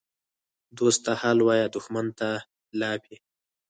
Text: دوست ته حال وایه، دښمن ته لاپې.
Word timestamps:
دوست 0.77 0.99
ته 1.05 1.11
حال 1.21 1.37
وایه، 1.43 1.67
دښمن 1.75 2.07
ته 2.19 2.29
لاپې. 2.79 3.15